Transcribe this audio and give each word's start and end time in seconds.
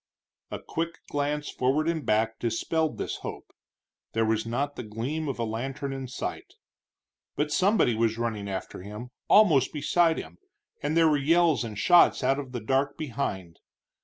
A 0.49 0.57
quick 0.57 0.95
glance 1.11 1.47
forward 1.51 1.87
and 1.87 2.03
back 2.03 2.39
dispelled 2.39 2.97
this 2.97 3.17
hope; 3.17 3.51
there 4.13 4.25
was 4.25 4.47
not 4.47 4.75
the 4.75 4.81
gleam 4.81 5.27
of 5.27 5.37
a 5.37 5.43
lantern 5.43 5.93
in 5.93 6.07
sight. 6.07 6.55
But 7.35 7.51
somebody 7.51 7.93
was 7.93 8.17
running 8.17 8.49
after 8.49 8.81
him, 8.81 9.11
almost 9.27 9.71
beside 9.71 10.17
him, 10.17 10.39
and 10.81 10.97
there 10.97 11.07
were 11.07 11.17
yells 11.17 11.63
and 11.63 11.77
shots 11.77 12.23
out 12.23 12.39
of 12.39 12.51
the 12.51 12.61
dark 12.61 12.97
behind. 12.97 13.59